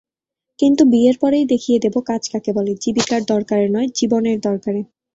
কিন্তু 0.59 0.83
বিয়ের 0.85 1.15
পরেই 1.19 1.45
দেখিয়ে 1.45 1.81
দেব 1.83 1.95
কাজ 2.09 2.21
কাকে 2.31 2.51
বলে–জীবিকার 2.57 3.21
দরকারে 3.31 3.65
নয়, 3.75 3.89
জীবনের 3.97 4.37
দরকারে। 4.41 4.81